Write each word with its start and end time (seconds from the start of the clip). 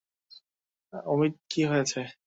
অমিত, 1.05 1.33
কি 1.51 1.61
হয়েছে? 1.65 1.99